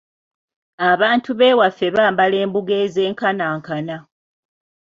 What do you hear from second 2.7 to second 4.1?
ez'enkanankana.